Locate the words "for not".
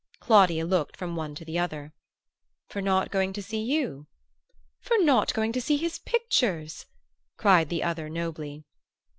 2.69-3.11, 4.79-5.31